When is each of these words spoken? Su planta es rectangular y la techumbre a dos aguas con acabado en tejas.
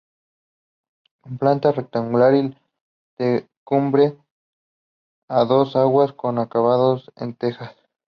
Su 1.23 1.37
planta 1.37 1.69
es 1.69 1.75
rectangular 1.75 2.33
y 2.33 2.49
la 2.49 2.57
techumbre 3.17 4.17
a 5.29 5.45
dos 5.45 5.75
aguas 5.75 6.11
con 6.13 6.39
acabado 6.39 6.99
en 7.17 7.35
tejas. 7.35 7.75